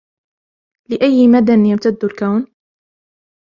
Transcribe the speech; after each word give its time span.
لأي 0.89 1.27
مدى 1.27 1.51
يمتد 1.69 2.03
الكون؟ 2.05 2.55